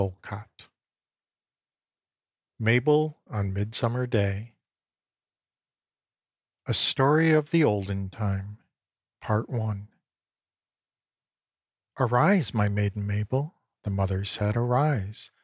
Adapted 0.23 0.65
MABEL 2.57 3.21
ON 3.27 3.53
MIDSUMMER 3.53 4.07
DAY 4.07 4.55
A 6.65 6.73
STORY 6.73 7.29
OF 7.33 7.51
THE 7.51 7.63
OLDEN 7.63 8.09
TIME 8.09 8.57
PART 9.19 9.45
I 9.53 9.85
"Arise! 11.99 12.51
my 12.51 12.67
maiden, 12.67 13.05
Mabel," 13.05 13.61
The 13.83 13.91
mother 13.91 14.25
said: 14.25 14.57
"arise! 14.57 15.29